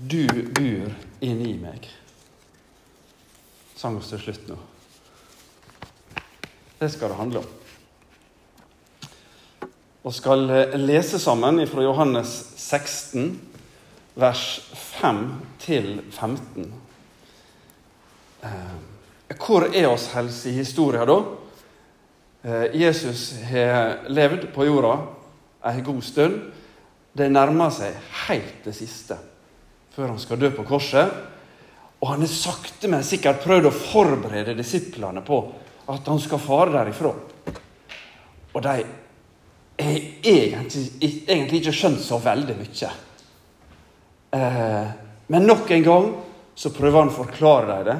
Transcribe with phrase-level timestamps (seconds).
[0.00, 0.24] Du
[0.56, 1.84] bor inni meg.
[3.76, 4.56] Sang oss til slutt nå.
[6.80, 7.50] Det skal det handle om.
[10.08, 10.46] Og skal
[10.80, 13.34] lese sammen fra Johannes 16,
[14.16, 14.44] vers
[15.02, 15.20] 5
[15.60, 16.70] til 15.
[18.40, 18.76] Eh,
[19.36, 21.18] hvor er oss helse i historien, da?
[22.40, 24.96] Eh, Jesus har levd på jorda
[25.68, 26.40] en god stund.
[27.12, 29.26] Det nærmer seg helt det siste
[29.94, 31.10] før han skal dø på korset.
[32.00, 35.40] Og han har sakte, men sikkert prøvd å forberede disiplene på
[35.90, 37.12] at han skal fare derifra.
[38.50, 38.84] Og de har
[39.80, 40.86] egentlig,
[41.28, 42.92] egentlig ikke skjønt så veldig mye.
[44.30, 44.90] Eh,
[45.30, 46.08] men nok en gang
[46.54, 47.98] så prøver han å forklare dem det.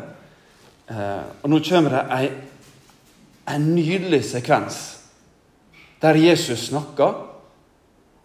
[0.94, 2.30] Eh, og nå kommer det ei,
[3.50, 4.80] en nydelig sekvens
[6.00, 7.26] der Jesus snakker.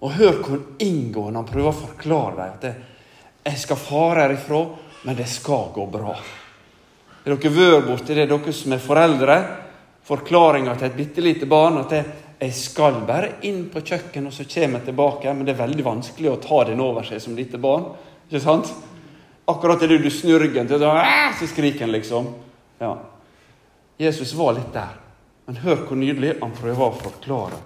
[0.06, 2.76] Og hør hvor inngående han prøver å forklare dem at det,
[3.46, 4.66] jeg skal fare herifra,
[5.06, 6.16] men det skal gå bra.
[7.26, 9.36] Har dere vært borti det, dere som er foreldre?
[10.06, 12.04] Forklaringa til et bitte lite barn at det,
[12.42, 15.34] jeg skal bare inn på kjøkkenet, og så kommer jeg tilbake.
[15.34, 17.88] Men det er veldig vanskelig å ta den over seg som lite barn.
[18.28, 18.72] Ikke sant?
[19.50, 22.32] Akkurat idet du snur ryggen til, så skriker han liksom.
[22.82, 22.96] Ja.
[24.02, 24.98] Jesus var litt der.
[25.46, 27.62] Men hør hvor nydelig han prøver å forklare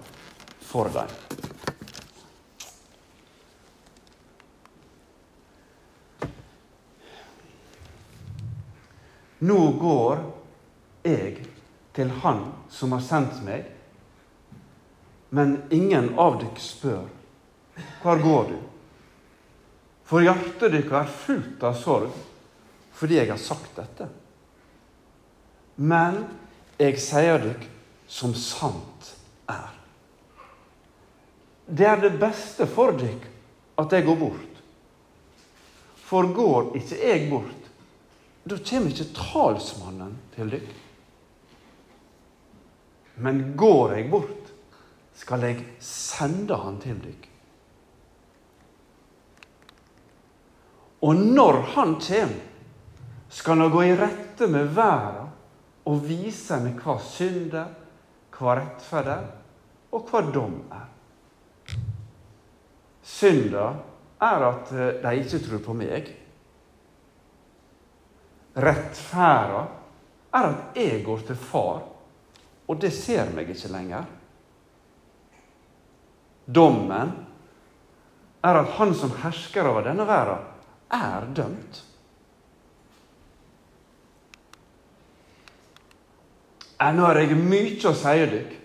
[0.70, 1.49] for dem.
[9.40, 10.24] Nå går
[11.04, 11.46] jeg
[11.96, 13.68] til Han som har sendt meg,
[15.30, 17.06] men ingen av dere spør,
[18.02, 18.58] hvor går du?
[20.10, 22.26] For hjertet deres er fullt av sorg
[23.00, 24.10] fordi jeg har sagt dette.
[25.80, 26.18] Men
[26.76, 27.70] jeg sier dere
[28.10, 29.14] som sant
[29.48, 29.70] er.
[31.70, 33.32] Det er det beste for dere
[33.80, 34.60] at jeg går bort.
[36.10, 37.59] For går ikke jeg bort,
[38.44, 40.68] da kommer ikke talsmannen til deg.
[43.20, 44.54] Men går jeg bort,
[45.20, 47.26] skal jeg sende han til deg.
[51.04, 52.46] Og når han kommer,
[53.30, 55.28] skal han gå i rette med verden
[55.90, 57.76] og vise henne hva synd er,
[58.36, 59.28] hva rettferd er,
[59.94, 60.88] og hva dom er.
[63.10, 63.68] Synda
[64.22, 66.12] er at eh, de ikke tror på meg.
[68.60, 69.66] Rettferda
[70.36, 71.82] er at jeg går til far,
[72.70, 74.08] og det ser meg ikke lenger.
[76.50, 77.14] Dommen
[78.42, 80.46] er at han som hersker over denne verden,
[80.90, 81.84] er dømt.
[86.80, 88.60] Ennå har jeg mye å si dere,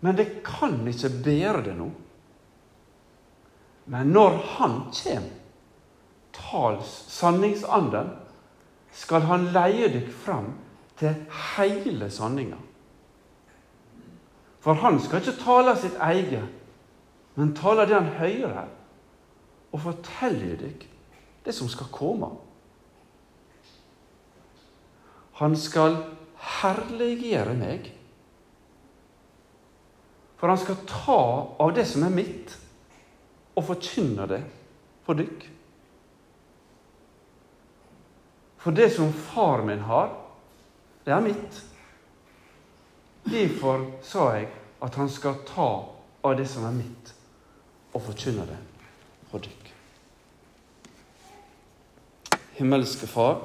[0.00, 1.88] men det kan ikke bære det nå.
[3.90, 5.34] Men når Han kommer,
[6.36, 8.08] tals sanningsanden,
[8.96, 10.54] skal Han leie dere fram
[10.96, 11.14] til
[11.56, 12.58] hele sanninga.
[14.64, 16.48] For han skal ikke tale sitt eget,
[17.36, 18.68] men tale det han hører,
[19.70, 20.88] og fortelle dere
[21.44, 22.32] det som skal komme.
[25.38, 26.00] Han skal
[26.60, 27.90] herliggjøre meg.
[30.40, 31.20] For han skal ta
[31.62, 32.56] av det som er mitt,
[33.56, 34.40] og forkynne det
[35.06, 35.46] for dykk.
[38.66, 40.08] For det som far min har,
[41.04, 41.58] det er mitt.
[43.22, 44.48] Derfor sa jeg
[44.82, 45.68] at han skal ta
[46.26, 47.12] av det som er mitt,
[47.94, 48.58] og forkynne det
[49.30, 49.70] for dykk.
[52.58, 53.38] Himmelske Far,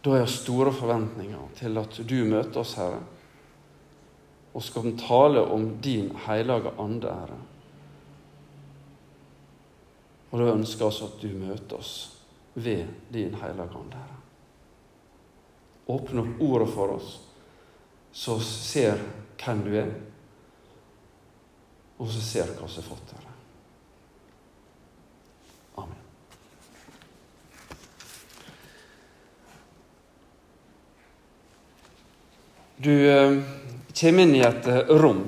[0.00, 3.04] da har jeg store forventninger til at du møter oss, Herre,
[4.56, 7.42] og skal tale om din hellige ande, Herre.
[10.30, 11.98] Og da ønsker jeg altså at du møter oss
[12.58, 14.18] ved din hellige Ånd, Herre.
[15.88, 17.14] Åpne opp ordet for oss,
[18.12, 19.00] så ser
[19.38, 19.94] hvem du er,
[21.98, 23.28] og så ser hva som er fått, Herre.
[32.78, 33.38] Du eh,
[34.00, 35.24] kommer inn i et eh, rom.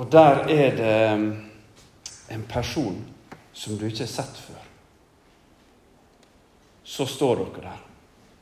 [0.00, 2.96] Og der er det eh, en person
[3.52, 4.60] som du ikke har sett før.
[6.84, 7.82] Så står dere der,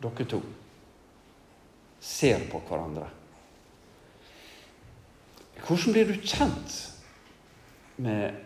[0.05, 0.38] dere to,
[1.99, 3.08] ser på hverandre.
[5.64, 6.76] Hvordan blir du kjent
[7.96, 8.38] med,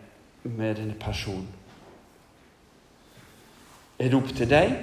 [0.43, 1.45] med denne personen?
[4.01, 4.73] Er det opp til deg,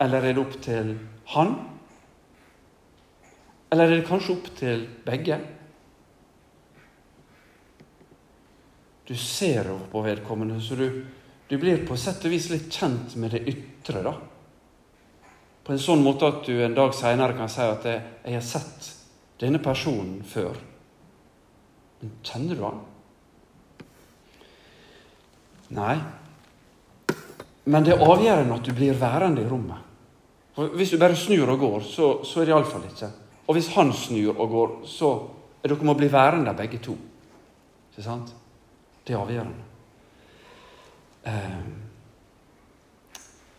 [0.00, 0.96] eller er det opp til
[1.36, 1.54] han?
[3.68, 5.42] Eller er det kanskje opp til begge?
[9.08, 11.06] Du ser over på vedkommende, så du,
[11.48, 14.02] du blir på sett og vis litt kjent med det ytre.
[14.04, 14.12] da.
[15.64, 18.90] På en sånn måte at du en dag seinere kan si at 'jeg har sett
[19.40, 20.60] denne personen før'.
[22.00, 22.80] Men kjenner du han?
[25.70, 25.96] Nei.
[27.64, 29.78] Men det er avgjørende at du blir værende i rommet.
[30.54, 33.10] For Hvis du bare snur og går, så, så er det iallfall ikke.
[33.48, 35.28] Og hvis han snur og går, så
[35.62, 36.96] er dere må bli værende begge to.
[37.90, 38.34] Ikke sant?
[39.08, 39.64] Det er avgjørende.
[41.24, 41.60] Eh,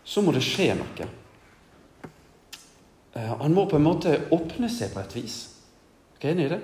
[0.06, 1.08] så må det skje noe.
[3.18, 5.40] Eh, han må på en måte åpne seg på et vis.
[6.20, 6.62] Er dere enig i det?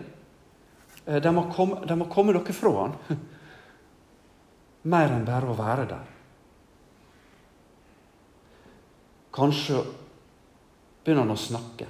[1.07, 2.95] Eh, det må, komme, det må komme noe fra han.
[4.93, 6.13] Mer enn bare å være der.
[9.33, 9.81] Kanskje
[11.01, 11.89] begynner han å snakke.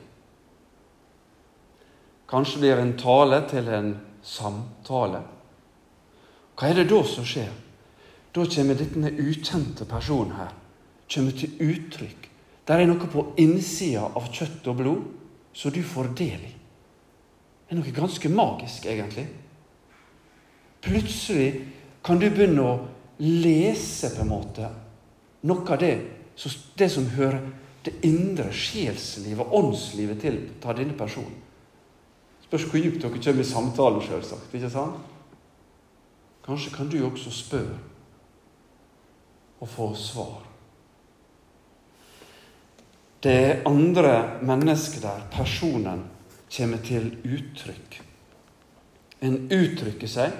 [2.32, 5.35] Kanskje blir en tale til en samtale.
[6.56, 7.52] Hva er det da som skjer?
[8.36, 10.54] Da kommer denne ukjente personen her
[11.12, 12.30] kommer til uttrykk.
[12.66, 15.04] Der er noe på innsida av kjøtt og blod
[15.56, 16.54] som du får del i.
[17.66, 19.28] Det er noe ganske magisk, egentlig.
[20.86, 21.50] Plutselig
[22.06, 22.74] kan du begynne å
[23.22, 24.70] lese på en måte
[25.46, 25.94] noe av det,
[26.78, 27.40] det som hører
[27.86, 31.34] det indre sjelslivet og åndslivet til ta denne personen.
[32.46, 35.15] Spørs hvor dypt dere kommer i samtalen, selvsagt.
[36.46, 37.78] Kanskje kan du også spørre
[39.60, 40.44] og få svar.
[43.24, 46.04] Det andre mennesket der, personen,
[46.58, 48.02] kommer til uttrykk.
[49.26, 50.36] En uttrykker seg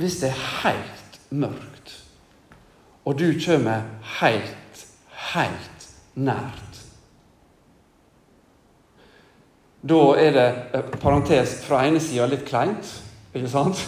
[0.00, 1.92] hvis det er helt mørkt,
[3.04, 3.84] og du kommer
[4.16, 4.84] helt,
[5.34, 6.70] helt nært
[9.80, 12.88] Da er det eh, parentes fra ene sida litt kleint,
[13.34, 13.80] ikke sant?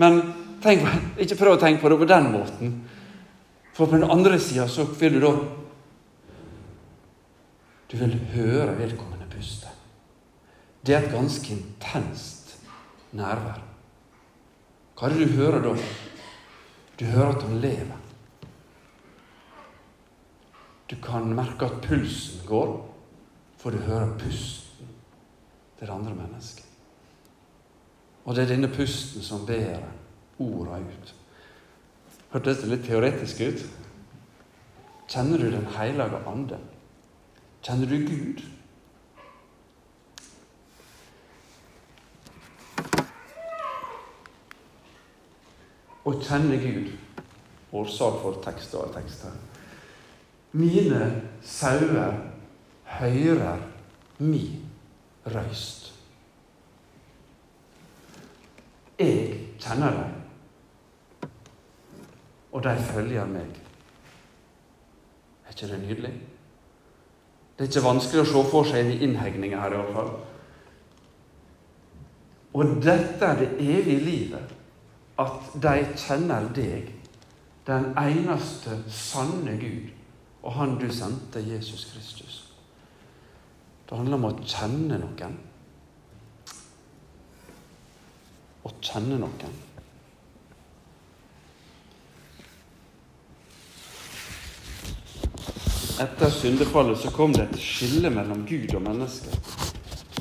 [0.00, 0.20] Men
[0.62, 0.86] tenk,
[1.20, 2.74] ikke prøv å tenke på det på den måten.
[3.76, 5.32] For på den andre sida så vil du da
[7.88, 9.70] Du vil høre vedkommende puste.
[10.84, 12.58] Det er et ganske intenst
[13.16, 13.62] nærvær.
[14.92, 15.72] Hva er det du hører da?
[17.00, 17.96] Du hører at han lever.
[20.90, 22.76] Du kan merke at pulsen går
[23.58, 24.92] for du hører pusten
[25.78, 26.67] til det andre mennesket.
[28.28, 29.86] Og det er denne pusten som bærer
[30.38, 31.14] orda ut.
[32.28, 33.62] Hørtes det litt teoretisk ut?
[35.08, 36.58] Kjenner du Den hellige ande?
[37.64, 38.44] Kjenner du Gud?
[46.04, 46.92] Å kjenne Gud
[47.72, 49.40] årsak for tekst og tekst her.
[50.52, 52.20] Mine sauer
[53.00, 53.68] hører
[54.20, 54.44] mi
[55.24, 55.87] røyst.
[58.98, 61.30] Jeg kjenner dem,
[62.52, 63.60] og de følger meg.
[65.46, 66.12] Er ikke det nydelig?
[67.58, 70.12] Det er ikke vanskelig å se for seg i innhegninga her, iallfall.
[72.58, 74.54] Og dette er det evige livet.
[75.18, 76.92] At de kjenner deg,
[77.66, 79.90] den eneste sanne Gud,
[80.42, 82.36] og Han du sendte, Jesus Kristus.
[83.88, 85.36] Det handler om å kjenne noen.
[88.68, 89.56] Å kjenne noen.
[95.98, 99.48] Etter syndefallet så kom det et skille mellom Gud og mennesket.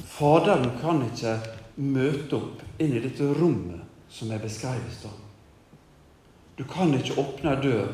[0.09, 1.35] Faderen kan ikke
[1.77, 5.03] møte opp inn i dette rommet som er beskrevet.
[5.03, 5.11] da.
[6.57, 7.91] Du kan ikke åpne ei dør,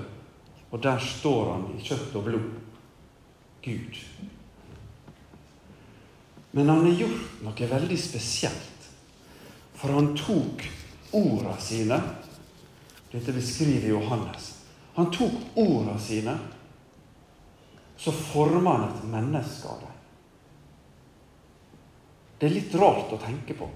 [0.72, 2.54] og der står han i kjøtt og blod.
[3.64, 4.00] Gud.
[6.54, 8.73] Men han har gjort noe veldig spesielt.
[9.84, 10.64] For han tok
[11.12, 12.02] orda sine
[13.12, 14.62] Dette beskriver Johannes.
[14.94, 16.38] Han tok orda sine,
[17.98, 19.98] så forma han et menneske av dem.
[22.40, 23.68] Det er litt rart å tenke på.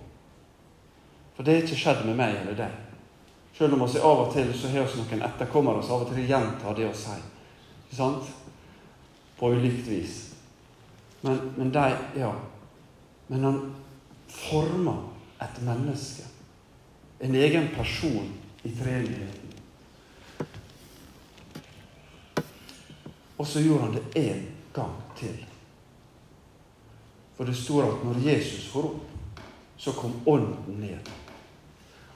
[1.36, 2.80] For det har ikke skjedd med meg eller deg.
[3.58, 6.32] Selv om vi av og til så har oss noen etterkommere som av og til
[6.32, 7.18] gjentar det å si.
[7.84, 8.32] Ikke sant?
[9.36, 10.16] På ulikt vis.
[11.28, 11.86] Men, men de,
[12.24, 12.32] ja,
[13.28, 13.62] men han
[14.32, 14.96] forma
[15.42, 16.24] et menneske.
[17.22, 18.32] En egen person
[18.64, 19.54] i treenigheten.
[23.38, 25.46] Og så gjorde han det én gang til.
[27.38, 29.42] For det står at når Jesus får opp,
[29.78, 31.12] så kom Ånden ned.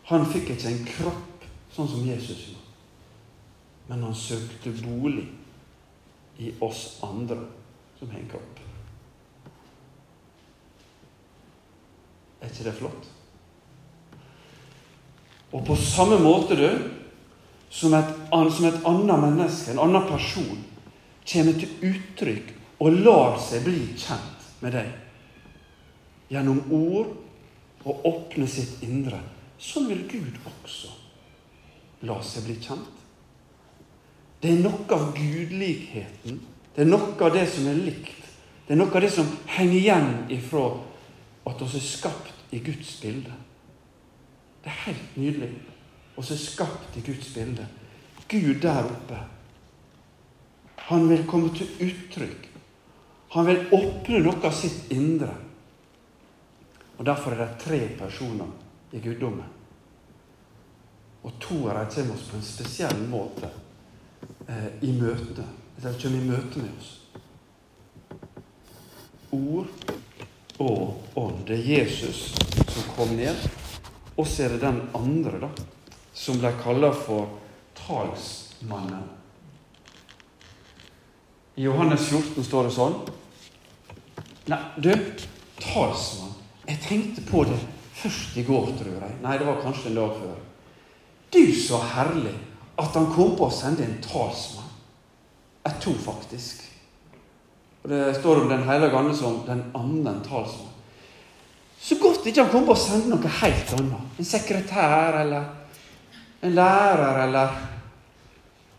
[0.10, 2.74] Han fikk ikke en kropp sånn som Jesus gjorde,
[3.88, 5.28] men han søkte bolig
[6.42, 7.38] i oss andre
[8.00, 8.61] som har kropp.
[12.42, 13.10] Er ikke det flott?
[15.52, 16.68] Og på samme måte, du,
[17.72, 20.64] som et, som et annet menneske, en annen person,
[21.32, 24.90] kommer til uttrykk og lar seg bli kjent med deg
[26.32, 27.12] gjennom ord
[27.84, 29.20] og åpne sitt indre,
[29.62, 30.92] sånn vil Gud også
[32.08, 32.98] la seg bli kjent.
[34.42, 36.40] Det er noe av gudligheten,
[36.74, 38.18] det er noe av det som er likt.
[38.66, 40.64] Det er noe av det som henger igjen ifra
[41.46, 43.34] at oss er skapt i Guds bilde.
[44.62, 45.52] Det er helt nydelig.
[46.18, 47.68] Oss er skapt i Guds bilde.
[48.30, 49.20] Gud der oppe.
[50.76, 52.50] Han vil komme til uttrykk.
[53.32, 55.34] Han vil åpne noe av sitt indre.
[56.98, 58.52] Og Derfor er det tre personer
[58.92, 59.48] i guddommen.
[61.24, 63.50] Og to av dem kommer oss på en spesiell måte
[64.48, 65.46] eh, i møte.
[65.82, 66.92] De kommer i møte med oss.
[69.32, 69.70] Ord
[70.62, 71.44] og ånd.
[71.48, 72.32] Det er Jesus
[72.72, 73.38] som kom ned.
[74.18, 75.50] Og så er det den andre, da,
[76.14, 77.32] som ble kalla for
[77.78, 79.08] talsmannen.
[81.56, 82.94] I Johannes 14 står det sånn
[84.50, 84.90] Nei, du,
[85.62, 86.34] talsmann.
[86.66, 87.58] Jeg tenkte på det
[88.00, 89.18] først i går, tror jeg.
[89.22, 90.40] Nei, det var kanskje en dag før.
[91.32, 92.34] Du, så herlig
[92.82, 94.72] at han kom på å sende en talsmann.
[95.70, 96.66] Et to, faktisk.
[97.84, 100.68] Og Det står om Den hellige ande som den andre talsmann.
[101.82, 104.18] Så godt ikke han kom på å sende noe helt annet.
[104.22, 105.48] En sekretær eller
[106.42, 107.60] en lærer eller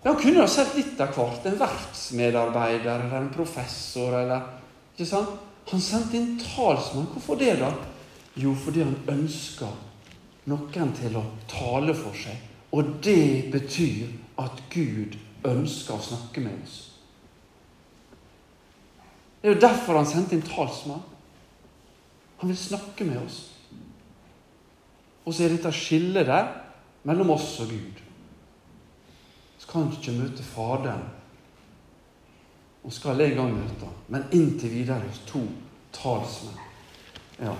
[0.02, 1.44] Han kunne ha sett litt av hvert.
[1.46, 4.42] En verftsmedarbeider eller en professor eller
[4.94, 5.38] Ikke sant?
[5.70, 7.06] Han sendte inn talsmann.
[7.12, 7.70] Hvorfor det, da?
[8.34, 9.68] Jo, fordi han ønska
[10.50, 12.38] noen til å tale for seg.
[12.72, 14.10] Og det betyr
[14.42, 16.91] at Gud ønsker å snakke med oss.
[19.42, 21.02] Det er jo derfor han sendte inn talsmann.
[22.38, 23.40] Han vil snakke med oss.
[25.26, 26.48] Og så er dette skillet der
[27.06, 27.98] mellom oss og Gud.
[29.58, 31.04] Så kan ikke møte Faderen
[32.82, 33.98] og skal en gang møte ham.
[34.10, 35.42] Men inntil videre to
[35.94, 36.58] talsmenn.
[37.38, 37.54] Ja.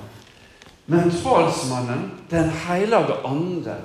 [0.87, 3.77] Men talsmannen, Den hellige ande,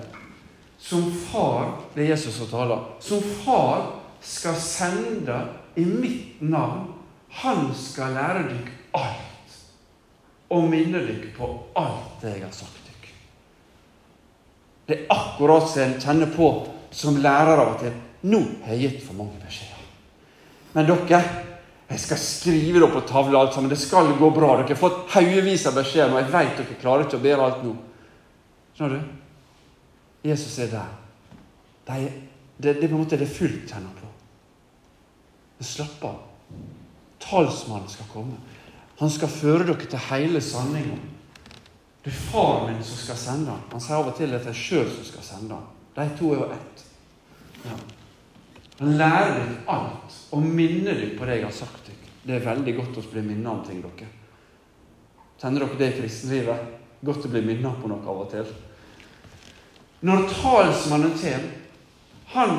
[0.80, 2.98] som far Det er Jesus som taler.
[3.00, 6.94] Som far skal sende i mitt navn.
[7.30, 9.56] Han skal lære dere alt
[10.50, 13.14] og minne dere på alt det jeg har sagt dere.
[14.88, 16.52] Det er akkurat som en kjenner på
[16.96, 17.98] som lærer av og til.
[18.32, 19.84] Nå har jeg gitt for mange beskjeder.
[20.74, 21.20] Men dere,
[21.90, 23.70] jeg skal skrive det på tavla alt sammen.
[23.72, 24.56] Det skal gå bra.
[24.58, 27.66] Dere har fått haugevis av beskjeder, og jeg vet dere klarer ikke å bære alt
[27.68, 27.76] nå.
[28.78, 29.14] Skjønner du?
[30.28, 30.96] Jesus er der.
[31.88, 32.08] De,
[32.58, 34.10] det, det, på en måte det er fullt kjenner på.
[35.58, 36.18] Men slapp av.
[37.24, 38.38] Talsmannen skal komme.
[38.98, 40.98] Han skal føre dere til hele sanninga.
[42.04, 43.64] Det er far min som skal sende han.
[43.72, 45.66] Han sier av og til at det er sjøl som skal sende han.
[45.98, 46.84] De to er jo ett.
[47.66, 47.78] Ja.
[48.80, 52.08] Han lærer deg alt og minner deg på det jeg har sagt deg.
[52.28, 54.10] Det er veldig godt å bli minnet om ting, dere.
[55.42, 56.74] Kjenner dere det i kristenlivet?
[57.06, 58.50] Godt å bli minnet på noe av og til.
[60.06, 61.54] Når talsmannen kommer,
[62.34, 62.58] han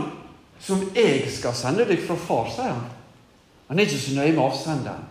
[0.60, 2.86] som jeg skal sende deg fra far, sier han.
[3.68, 5.08] Han er ikke så nøye med avsenderen.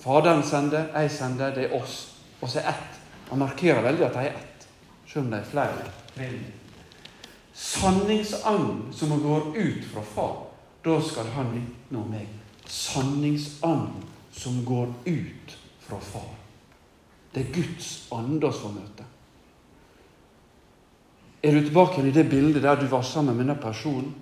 [0.00, 1.96] Faderen sender, jeg sender, det er oss.
[2.40, 3.00] Og er ett.
[3.30, 4.68] Han markerer veldig at de er ett,
[5.08, 5.88] selv om de er flere
[7.56, 10.36] sanningsanden som går ut fra Far,
[10.84, 12.28] da skal han vitne om meg.
[12.68, 16.34] Sanningsanden som går ut fra Far.
[17.32, 19.06] Det er Guds ande oss får møte.
[21.42, 24.12] Er du tilbake i det bildet der du var sammen med den personen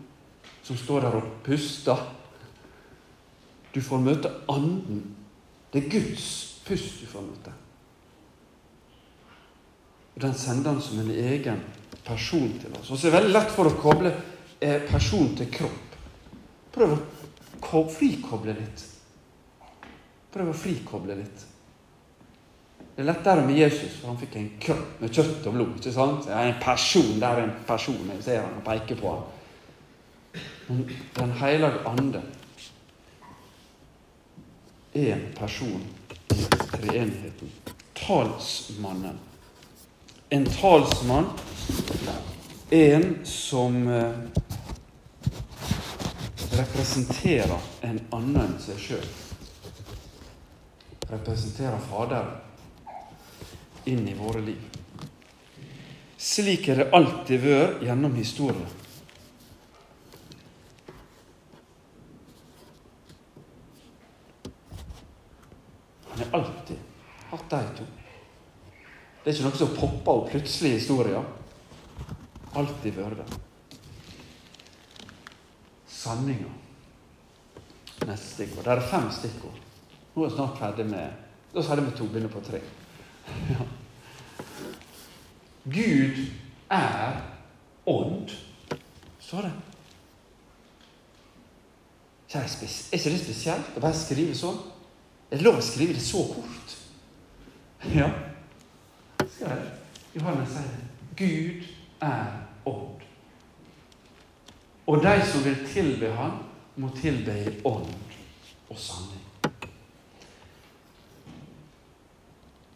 [0.62, 1.99] som står der og puster?
[3.74, 5.02] Du får møte Anden.
[5.72, 6.26] Det er Guds
[6.66, 7.54] pust du får møte.
[10.14, 11.62] Og Den sender han som en egen
[12.04, 12.90] person til oss.
[12.90, 14.12] Og så er det veldig lett for å koble
[14.60, 15.96] eh, person til kropp.
[16.74, 18.84] Prøv å frikoble litt.
[20.34, 21.44] Prøv å frikoble litt.
[22.94, 25.74] Det er lettere med Jesus, for han fikk en kropp med kjøtt og blod.
[25.80, 26.28] ikke sant?
[26.28, 28.10] Det er en person der er en person.
[28.14, 30.84] Jeg ser han og peker på ham.
[31.18, 32.22] Den hellige ande
[34.94, 35.80] en person
[36.34, 36.44] i
[36.76, 37.50] treenigheten.
[37.92, 39.18] Talsmannen.
[40.28, 41.26] En talsmann
[42.70, 44.12] en som eh,
[46.52, 49.04] representerer en annen enn seg sjøl.
[51.10, 52.40] Representerer Faderen
[53.84, 54.62] inn i våre liv.
[56.16, 58.83] Slik er det alltid vært gjennom historien.
[66.14, 66.76] Han har alltid
[67.30, 67.85] hatt de to.
[69.25, 71.25] Det er ikke noe som popper opp plutselig i historien.
[72.54, 73.38] Alltid vært det.
[75.90, 76.52] Sanninga.
[78.04, 78.66] Neste stikkord.
[78.66, 79.59] Det er fem stikkord.
[80.14, 81.23] Nå er jeg snart ferdig med
[81.54, 82.61] Da er vi to, begynner på tre.
[85.64, 86.18] Gud
[86.71, 87.21] er
[87.87, 88.30] ånd,
[89.23, 89.52] står det.
[92.35, 94.59] Er ikke det spesielt å bare skrive sånn?
[95.34, 96.72] Er det lov å skrive det så kort?
[97.90, 98.06] Ja.
[99.18, 99.64] Skal
[100.14, 100.84] Johannes si det.
[101.18, 101.64] Gud
[102.06, 102.28] er
[102.70, 103.00] ånd.
[104.86, 106.36] Og de som vil tilbe Han,
[106.78, 107.90] må tilbe i ånd
[108.70, 109.24] og sanning.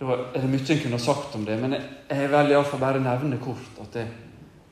[0.02, 3.38] Da er det mye en kunne sagt om det, men jeg vil iallfall bare nevne
[3.42, 4.04] kort at det,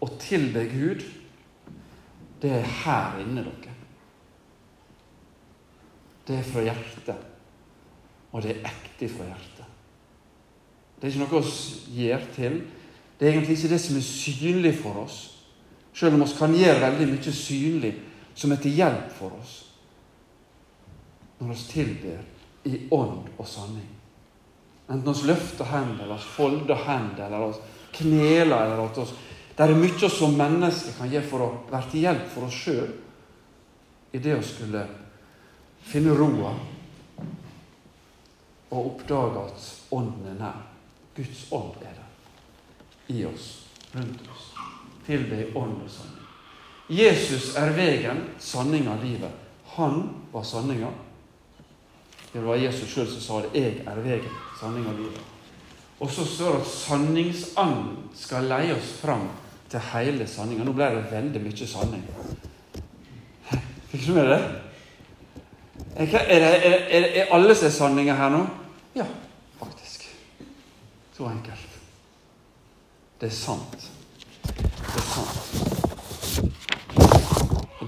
[0.02, 1.06] å tilbe Gud,
[2.42, 3.78] det er her inne, dere.
[6.26, 7.35] Det er fra hjertet,
[8.36, 9.68] og det er ekte fra hjertet.
[10.96, 12.58] Det er ikke noe vi gjør til.
[13.16, 15.16] Det er egentlig ikke det som er synlig for oss,
[15.96, 17.94] selv om vi kan gjøre veldig mye synlig
[18.36, 19.62] som er til hjelp for oss
[21.36, 23.88] når vi tilber i ånd og sanning.
[24.88, 29.12] Enten vi løfter hendene, eller vi folder hendene, eller vi kneler eller at oss
[29.56, 32.90] Det er mye som mennesker kan gjøre for å være til hjelp for oss sjøl
[34.12, 34.82] i det å skulle
[35.80, 36.52] finne roa
[38.70, 40.62] og oppdage at Ånden er nær.
[41.16, 44.50] Guds ånd er der i oss, rundt oss.
[45.06, 46.26] Tilbe i ånd og sanning.
[46.88, 49.30] Jesus er veien, sanninga, livet.
[49.76, 50.90] Han var sanninga.
[52.32, 53.54] Det var Jesus sjøl som sa det.
[53.54, 55.24] 'Jeg er veien, sanning og livet'.
[56.00, 59.28] Og så står det at sanningsanden skal leie oss fram
[59.70, 60.64] til hele sanninga.
[60.64, 62.04] Nå ble det veldig mye sanning.
[63.90, 64.65] Fikk du med det?
[65.96, 66.40] Er, det, er,
[66.88, 68.46] er, er alle er sanninger her nå?
[68.96, 69.04] Ja,
[69.58, 70.08] faktisk.
[71.16, 71.78] Så enkelt.
[73.20, 73.90] Det er sant.
[74.46, 75.76] Det er sant.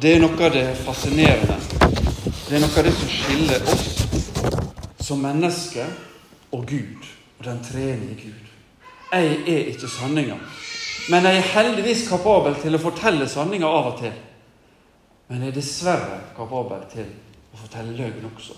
[0.02, 1.56] Det er noe av det fascinerende.
[2.48, 3.98] Det er noe av det som skiller oss
[5.08, 5.84] som menneske
[6.52, 7.06] og Gud
[7.38, 8.44] og den treenige Gud.
[9.12, 10.36] Jeg er ikke sanninga,
[11.08, 14.12] men jeg er heldigvis kapabel til å fortelle sanninga av og til.
[15.28, 17.08] Men jeg er dessverre kapabel til
[17.58, 18.54] å fortelle løgn også.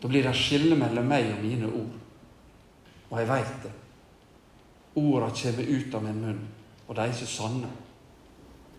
[0.00, 1.96] Da blir det skille mellom meg og mine ord.
[3.10, 3.72] Og jeg veit det.
[5.00, 6.40] Orda kommer ut av min munn,
[6.86, 7.70] og de er ikke sanne.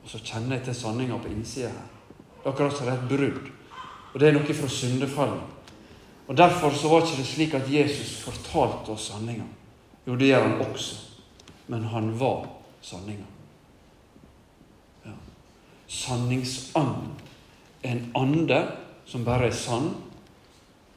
[0.01, 1.89] Og så kjenner jeg til sanninga på innsida her.
[2.41, 3.51] Det er akkurat som det er et brudd.
[4.13, 5.57] Og det er noe fra syndefallet.
[6.27, 9.45] Og Derfor så var det ikke slik at Jesus fortalte oss sanninga.
[10.07, 10.95] Jo, det gjør han også.
[11.67, 12.47] Men han var
[12.81, 13.27] sanninga.
[15.05, 15.15] Ja.
[15.87, 17.11] Sanningsanden.
[17.81, 18.61] En ande
[19.05, 19.93] som bare er sann.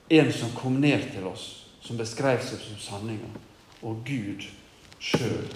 [0.08, 3.30] En som kom ned til oss, som beskrev seg som sanninga.
[3.82, 4.44] Og Gud
[5.00, 5.48] sjøl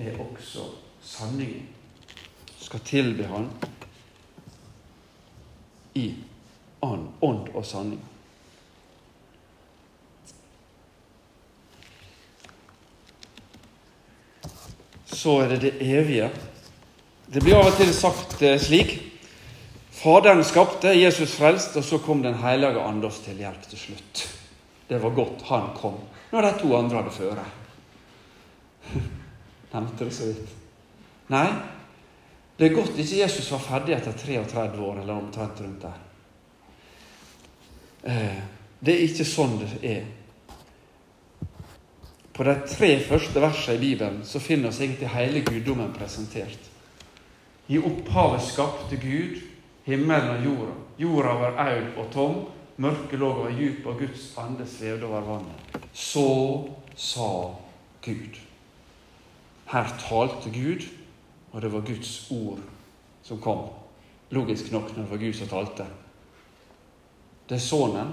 [0.00, 0.70] er også
[1.04, 1.68] sanningen.
[2.60, 3.50] Skal tilbe Han
[5.94, 6.06] i
[6.82, 8.00] ånd og sanning.
[15.22, 16.30] så er det det evige.
[17.32, 18.96] Det blir av og til sagt eh, slik
[20.02, 24.22] Faderen skapte, Jesus frelst, og så kom Den hellige ande oss til hjelp til slutt.
[24.88, 26.00] Det var godt han kom,
[26.32, 27.44] når de to andre hadde føre.
[29.74, 30.56] Nevnte det så vidt.
[31.30, 31.46] Nei,
[32.58, 36.02] det er godt ikke Jesus var ferdig etter 33 år, eller omtrent rundt der.
[38.02, 38.42] Eh,
[38.82, 40.10] det er ikke sånn det er.
[42.34, 46.70] På de tre første versene i Bibelen så finner vi egentlig hele guddommen presentert.
[47.70, 49.51] I opphavet skapte Gud
[49.84, 50.74] himmelen og jorda.
[50.98, 52.38] Jorda var aud og tom,
[52.76, 55.78] mørket lå over djup, og Guds ande svevde over vannet.
[55.92, 56.26] Så
[56.96, 57.28] sa
[58.04, 58.40] Gud.
[59.72, 60.88] Her talte Gud,
[61.52, 62.58] og det var Guds ord
[63.22, 63.68] som kom.
[64.30, 65.86] Logisk nok når det var Gud som talte.
[67.48, 68.12] Det er Sønnen,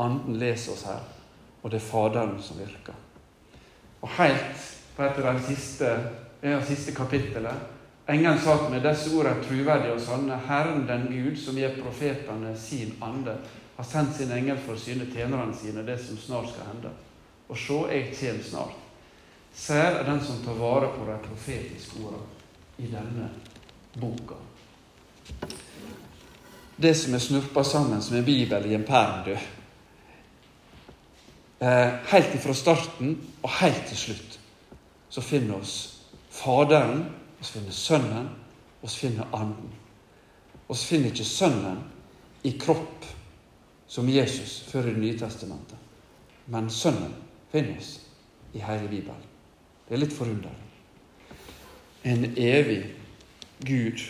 [0.00, 1.00] Anden leser oss her,
[1.62, 2.96] og det er Faderen som virker.
[4.00, 4.62] Og helt
[4.96, 5.90] på et av de siste,
[6.40, 7.52] det siste kapitlene
[8.10, 10.38] Engelen sa til meg disse ordene er troverdige og sanne.
[10.48, 13.36] Herren den Gud som gir profetene sin ande,
[13.76, 16.90] har sendt sin engel for å syne tjenerne sine det som snart skal hende.
[17.48, 18.76] Og se, jeg kommer snart.
[19.54, 22.26] Sær er den som tar vare på de profetiske ordene
[22.78, 23.30] i denne
[24.00, 24.38] boka.
[26.80, 29.34] Det som er snurpa sammen som en bibel i en perm, du
[31.60, 34.38] eh, helt ifra starten og helt til slutt,
[35.10, 35.96] så finner oss
[36.30, 37.08] Faderen,
[37.40, 38.28] så finner Sønnen,
[38.82, 39.72] og vi finner Anden.
[40.68, 41.78] Så finner ikke Sønnen
[42.44, 43.06] i kropp
[43.90, 45.78] som Jesus før i Det nye testamentet.
[46.46, 47.14] Men Sønnen
[47.52, 48.00] finner oss
[48.54, 49.28] i hele Bibelen.
[49.88, 50.66] Det er litt forunderlig.
[52.02, 52.94] en evig
[53.58, 54.00] Gud,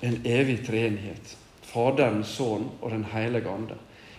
[0.00, 1.36] en evig treenighet.
[1.62, 3.74] Faderen, Sønnen og Den hellige ande.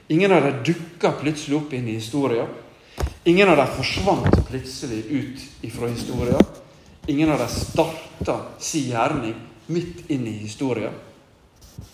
[0.10, 2.47] Ingen av dem dukka plutselig opp inn i historien.
[3.25, 6.45] Ingen av dem forsvant plutselig ut ifra historien.
[7.10, 9.34] Ingen av dem starta sin gjerning
[9.65, 10.93] midt inn i historien.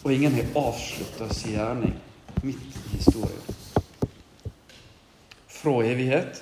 [0.03, 1.93] Og ingen har avslutta sin gjerning
[2.41, 3.53] midt i historien.
[5.47, 6.41] Fra evighet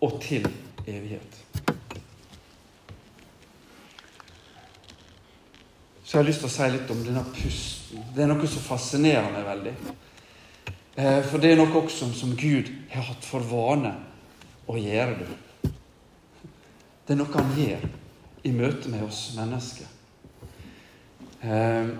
[0.00, 0.46] og til
[0.86, 1.36] evighet.
[6.04, 8.06] Så jeg har lyst til å si litt om denne pusten.
[8.14, 9.74] Det er noe som fascinerer meg veldig.
[10.96, 13.92] Eh, for det er noe også som Gud har hatt for vane
[14.64, 15.28] å gjøre.
[15.28, 15.74] Det
[17.04, 17.84] Det er noe han gjør
[18.44, 19.88] i møte med oss mennesker.
[21.44, 21.94] Eh,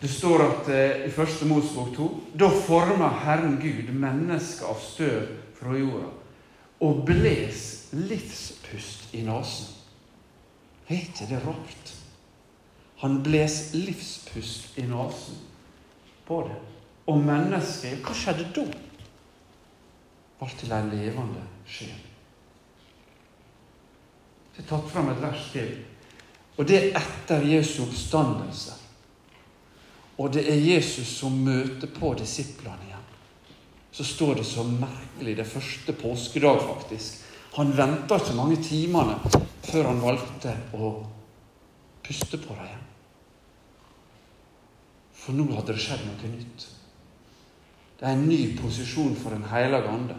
[0.00, 2.08] det står at eh, i første Mosbok 2
[2.38, 6.12] da forma Herren Gud mennesker av støv fra jorda
[6.84, 7.62] og bles
[7.96, 9.72] livspust i nesen.
[10.88, 11.94] Er ikke det rart?
[13.00, 15.40] Han bles livspust i nesen
[16.28, 16.58] på det.
[17.06, 18.66] Og mennesket, hva skjedde da?
[20.36, 22.15] Ble til en levende sjel.
[24.56, 25.72] Jeg har tatt fram et vers til.
[26.56, 28.72] Og det er etter Jesu oppstandelse.
[30.16, 33.02] Og det er Jesus som møter på disiplene igjen.
[33.92, 37.20] Så står det så merkelig det første påskedag, faktisk.
[37.56, 39.18] Han venta ikke mange timene
[39.66, 40.90] før han valgte å
[42.04, 42.82] puste på dem igjen.
[45.16, 46.66] For nå hadde det skjedd noe nytt.
[47.96, 50.16] Det er en ny posisjon for Den hellige ande,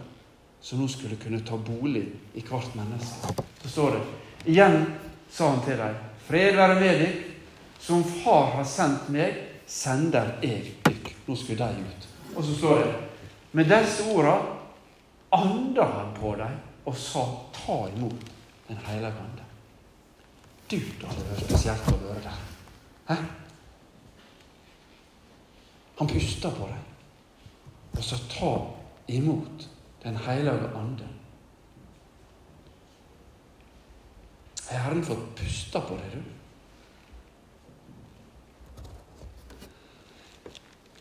[0.60, 3.34] som nå skulle kunne ta bolig i hvert menneske.
[3.62, 4.02] Så står det
[4.44, 4.84] Igjen
[5.30, 5.96] sa han til dem,
[6.28, 7.12] Fred være med dere.
[7.80, 11.14] Som Far har sendt meg, sender jeg dere.
[11.26, 12.08] Nå skulle de ut.
[12.36, 12.94] Og så står det
[13.52, 14.58] Med disse ordene
[15.32, 16.56] anda han på dem
[16.88, 18.30] og sa, ta imot
[18.68, 19.44] Den hellige ande.
[20.70, 22.40] Du, da hadde vært spesielt å være der.
[23.08, 23.16] Hæ?
[25.98, 26.82] Han pusta på deg.
[27.96, 28.52] Og sa, ta
[29.08, 29.68] imot
[30.04, 31.08] Den hellige ande.
[34.68, 36.22] Har Herren fått pusta på deg, du?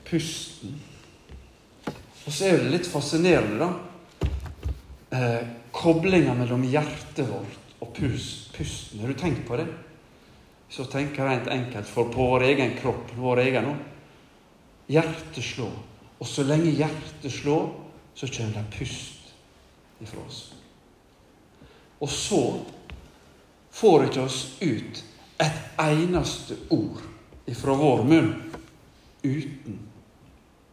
[0.07, 0.77] Pusten.
[2.27, 3.69] Og så er det litt fascinerende, da.
[5.17, 5.43] Eh,
[5.75, 9.01] Koblinga mellom hjertet vårt og pus, pusten.
[9.03, 9.67] Har du tenkt på det?
[10.71, 13.75] Så tenker rent enkelt for på vår egen kropp, vår egen nå.
[14.91, 15.75] Hjertet slår.
[16.17, 17.67] Og så lenge hjertet slår,
[18.15, 19.35] så kommer det pust
[20.01, 20.41] ifra oss.
[21.99, 22.41] Og så
[23.77, 25.03] får ikke oss ut
[25.37, 27.03] et eneste ord
[27.45, 28.31] ifra vår munn
[29.21, 29.77] uten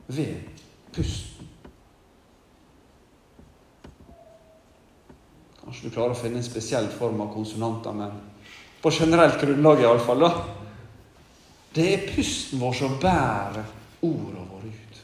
[0.06, 0.62] ved
[0.94, 1.50] pusten.
[5.60, 8.16] Kanskje du klarer å finne en spesiell form av konsonanter, men
[8.80, 10.26] på generelt grunnlag iallfall.
[11.74, 13.64] Det er pusten vår som bærer
[14.04, 14.98] ordene våre ut.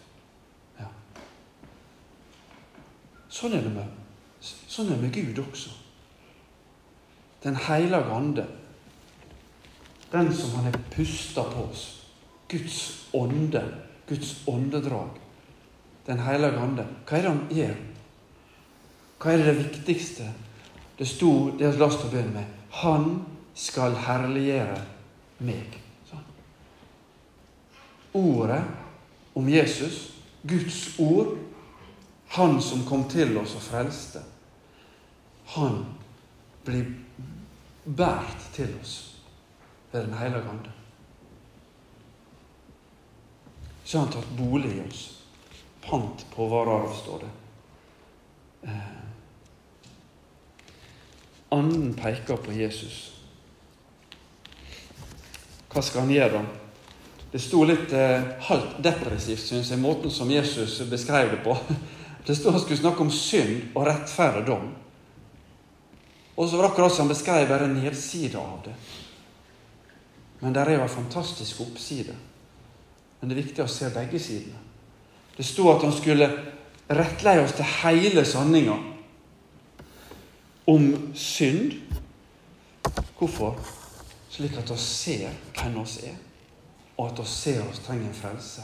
[0.80, 0.88] Ja.
[3.28, 3.96] Sånn er det med,
[4.40, 5.72] sånn er det med Gud også.
[7.42, 8.46] Den hellige ande.
[10.10, 12.06] Den som han har pusta på oss.
[12.48, 13.64] Guds ånde.
[14.08, 15.08] Guds åndedrag.
[16.06, 16.86] Den hellige ande.
[17.06, 17.76] Hva er det han gjør?
[19.20, 20.30] Hva er det, viktigste?
[20.98, 22.56] Det sto, det lyst til å begynne med.
[22.82, 23.06] Han
[23.54, 24.80] skal herliggjøre
[25.44, 25.76] meg.
[26.08, 26.26] Sånn.
[28.20, 28.62] Ordet
[29.36, 30.10] om Jesus,
[30.42, 31.38] Guds ord,
[32.30, 34.20] Han som kom til oss og frelste,
[35.56, 35.80] han
[36.62, 36.84] blir
[37.84, 38.96] båret til oss
[39.92, 40.72] ved Den hellige ande.
[43.84, 45.04] Så har han tatt bolig i oss.
[45.82, 47.30] Pant på vår arv, står det.
[48.62, 48.90] Eh.
[51.50, 52.98] Anden peker på Jesus.
[55.70, 56.60] Hva skal han gjøre, da?
[57.30, 61.56] Det sto litt eh, halvt depressivt, syns jeg, måten som Jesus beskrev det på.
[62.26, 64.66] Det sto han skulle snakke om synd og rettferdig dom.
[66.36, 68.74] Og så var det akkurat som han beskrev bare nedsida av det.
[70.40, 72.14] Men der er jo en fantastisk oppside.
[73.20, 74.62] Men det er viktig å se begge sidene.
[75.36, 76.30] Det sto at han skulle
[76.90, 78.78] rettleie oss til hele sanninga
[80.70, 81.76] om synd.
[83.18, 83.60] Hvorfor?
[84.30, 86.16] Slik at vi ser hvem oss er
[87.00, 88.62] og at vi ser oss trenger en frelse.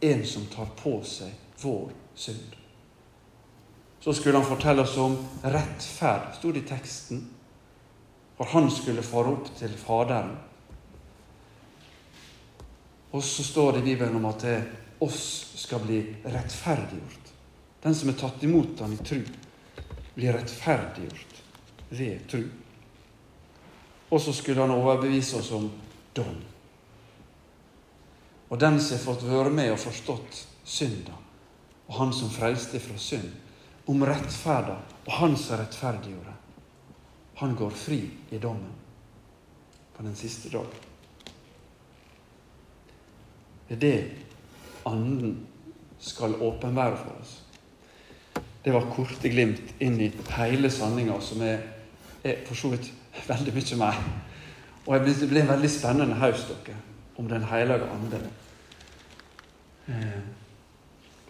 [0.00, 2.61] En som tar på seg vår synd.
[4.02, 7.20] Så skulle han fortelle oss om rettferd, sto det i teksten.
[8.34, 10.32] For han skulle fare opp til Faderen.
[13.12, 14.56] Og så står det i Bibelen om at det
[15.04, 17.30] oss skal bli rettferdiggjort.
[17.82, 19.20] Den som er tatt imot ham i tru,
[20.16, 21.38] blir rettferdiggjort
[21.92, 22.42] ved tru.
[24.12, 25.70] og så skulle han overbevise oss om
[26.12, 26.40] dom.
[28.48, 31.14] Og den som har fått være med og forstått synda,
[31.86, 33.30] og han som frelste fra synd,
[33.92, 36.32] om rettferda og han som rettferdiggjorde,
[37.42, 38.00] han går fri
[38.30, 38.72] i dommen
[39.96, 40.66] på den siste dag.
[43.68, 44.10] Det er det
[44.86, 45.46] Anden
[46.02, 47.42] skal åpenbære for oss.
[48.64, 51.62] Det var korte glimt inn i hele sanninga, som er,
[52.24, 52.90] er for så vidt
[53.28, 54.02] veldig mye mer.
[54.86, 56.76] Og det blir en veldig spennende høst dere,
[57.16, 58.20] om Den hellige ande.
[59.88, 60.22] Eh,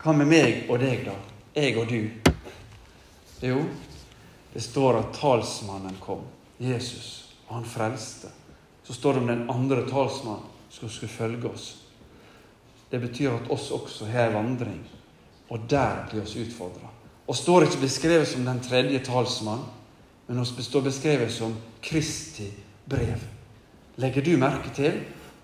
[0.03, 1.17] hva med meg og deg, da?
[1.55, 2.32] Jeg og du?
[3.43, 3.59] Jo,
[4.53, 6.23] det står at talsmannen kom,
[6.63, 8.31] Jesus, og han frelste.
[8.87, 11.67] Så står det om den andre talsmannen som skulle følge oss.
[12.91, 14.81] Det betyr at oss også har vandring,
[15.49, 16.91] og der blir oss utfordra.
[17.27, 19.65] Og står ikke beskrevet som den tredje talsmann,
[20.27, 22.51] men oss står beskrevet som Kristi
[22.87, 23.25] brev.
[23.97, 25.01] Legger du merke til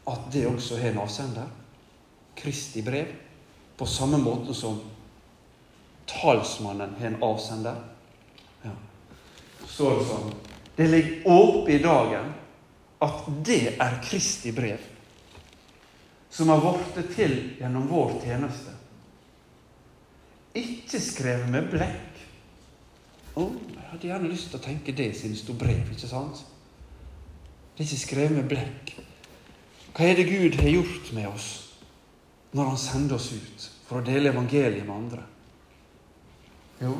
[0.08, 1.48] at det også har en avsender?
[2.36, 3.10] Kristi brev.
[3.78, 4.78] På samme måte som
[6.08, 7.80] talsmannen har en avsender.
[8.62, 8.74] Ja.
[9.66, 10.34] Så det sånn
[10.78, 12.28] Det ligger oppe i dagen
[13.02, 14.82] at det er Kristi brev,
[16.30, 18.74] som har blitt til gjennom vår tjeneste.
[20.58, 22.22] Ikke skrevet med blekk.
[23.38, 25.82] Oh, jeg hadde gjerne lyst til å tenke det siden det sto brev.
[25.90, 26.44] ikke sant?
[27.74, 28.94] Det er ikke skrevet med blekk.
[29.94, 31.48] Hva er det Gud har gjort med oss
[32.54, 35.26] når Han sender oss ut for å dele evangeliet med andre?
[36.82, 36.92] Jo,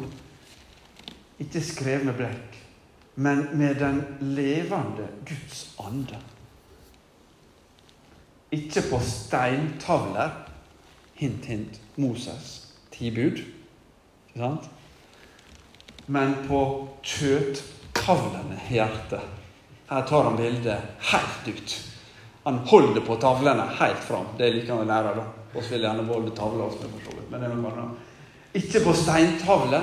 [1.38, 2.56] ikke skrevet med blekk,
[3.14, 6.18] men med den levende Guds ande.
[8.54, 10.30] Ikke på steintavler.
[11.18, 11.80] Hint, hint.
[11.96, 12.74] Moses.
[12.94, 13.42] Ti bud.
[13.42, 14.68] Ikke sant?
[16.06, 16.60] Men på
[17.04, 19.34] kjøttavlene i hjertet.
[19.88, 21.74] Her tar han bildet helt ut.
[22.44, 24.30] Han holder på tavlene helt fram.
[24.38, 25.14] Det liker han å lære.
[25.18, 25.26] da.
[25.52, 27.30] Vi vil gjerne holde tavler også, for så vidt.
[27.30, 28.07] Men det er noe annet.
[28.58, 29.82] Ikke på steintavle.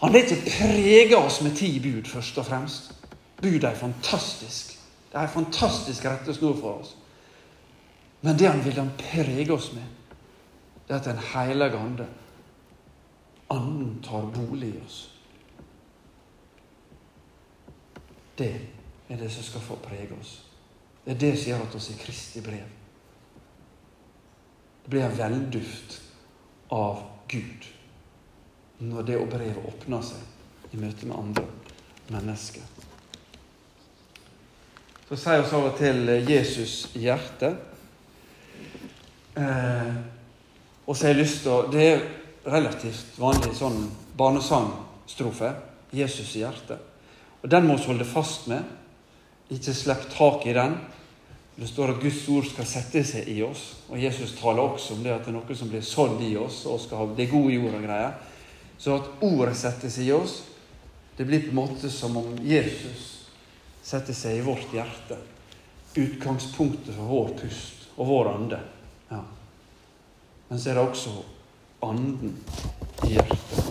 [0.00, 2.92] Han har ikke prega oss med ti bud, først og fremst.
[3.42, 4.76] Bud er fantastisk.
[5.12, 6.96] Det er en fantastisk rettesnor for oss.
[8.20, 9.82] Men det han vil han prege oss med,
[10.88, 12.06] det er at Den hellige ande,
[13.50, 15.12] Anden, tar bolig i oss.
[18.38, 18.60] Det
[19.08, 20.42] er det som skal få prege oss.
[21.04, 22.66] Det er det som gjør at oss er Kristi brev.
[24.82, 26.02] Det blir en velduft
[26.70, 27.66] av Gud
[28.78, 31.44] når det brevet åpner seg i møte med andre
[32.12, 32.62] mennesker.
[35.06, 37.52] Så sier oss over til Jesus hjerte.
[39.38, 39.94] Eh,
[40.86, 42.04] og så har jeg lyst til å Det er
[42.46, 43.86] relativt vanlig sånn
[44.18, 45.52] barnesangstrofe.
[45.94, 46.78] Jesus hjerte.
[47.42, 48.64] Og Den må vi holde fast med.
[49.50, 50.74] Ikke slipp tak i den.
[51.56, 53.62] Det står at Guds ord skal sette seg i oss.
[53.88, 56.66] Og Jesus taler også om det at det er noe som blir sådd i oss.
[56.68, 58.12] og skal ha det gode jord og greier.
[58.78, 60.42] Så at ordet setter seg i oss,
[61.16, 63.30] det blir på en måte som om Jesus
[63.82, 65.16] setter seg i vårt hjerte.
[65.96, 68.58] Utgangspunktet for vår pust og vår ande.
[69.08, 69.22] Ja.
[70.48, 71.14] Men så er det også
[71.86, 72.36] anden
[73.06, 73.64] i hjertet.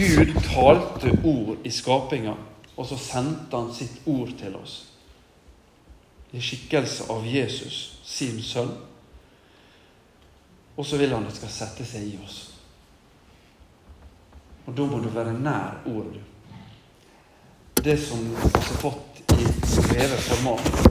[0.00, 2.38] Gud talte ord i skapinga,
[2.76, 4.89] og så sendte han sitt ord til oss.
[6.30, 8.70] I skikkelse av Jesus, sin sønn.
[10.76, 12.38] Og så vil han det skal sette seg i oss.
[14.66, 16.22] Og da må du være nær ordet.
[17.80, 20.90] Det som vi har fått i skrevet format,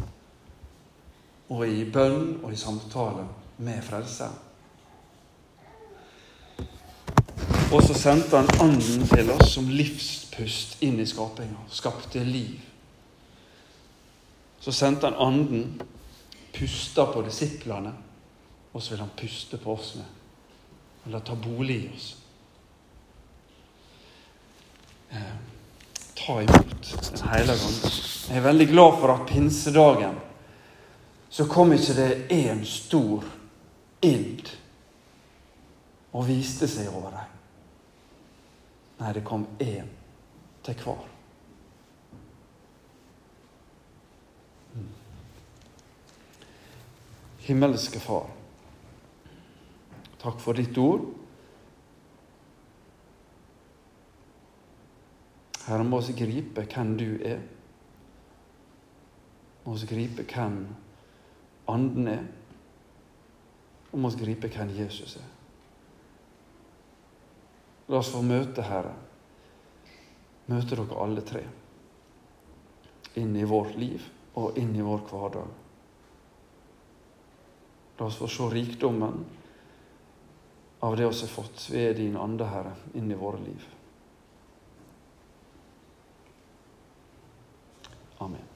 [1.49, 3.25] og i bønn og i samtale
[3.57, 4.37] med Frelseren.
[7.69, 11.67] Og så sendte han Anden til oss som livspust inn i skapinga.
[11.69, 12.57] Skapte liv.
[14.59, 15.81] Så sendte han Anden,
[16.53, 17.93] pusta på disiplene,
[18.71, 20.05] og så vil han puste på oss med.
[21.05, 22.15] Eller ta bolig i oss.
[25.09, 25.35] Eh,
[26.13, 27.93] ta imot Den hellige ånd.
[28.29, 30.19] Jeg er veldig glad for at pinsedagen
[31.29, 33.23] så kom ikke det én stor
[34.01, 34.49] ild
[36.13, 37.35] og viste seg over dem.
[38.99, 39.89] Nei, det kom én
[40.65, 41.18] til hver.
[47.49, 48.27] Himmelske Far,
[50.21, 51.07] takk for ditt ord.
[55.65, 57.41] Herre, må oss gripe hvem du er.
[59.65, 60.59] Må oss gripe hvem
[61.69, 62.23] Anden er.
[63.91, 65.29] Og må oss gripe hvem Jesus er.
[67.89, 68.93] La oss få møte Herre.
[70.49, 71.43] Møte dere alle tre.
[73.17, 74.03] inn i vårt liv
[74.37, 75.68] og inn i vår hverdag.
[77.99, 79.25] La oss få se rikdommen
[80.79, 83.65] av det vi har fått ved din ande, Herre, inn i våre liv.
[88.23, 88.48] Amen.